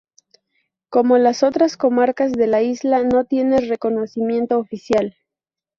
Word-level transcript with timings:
Como 0.89 1.19
las 1.19 1.43
otras 1.43 1.77
comarcas 1.77 2.31
de 2.31 2.47
la 2.47 2.63
isla, 2.63 3.03
no 3.03 3.25
tiene 3.25 3.59
reconocimiento 3.61 4.57
oficial. 4.57 5.15